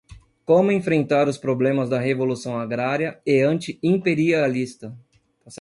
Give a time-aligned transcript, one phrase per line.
[0.45, 4.97] Como Enfrentar os Problemas da Revolução Agrária e Anti-Imperialista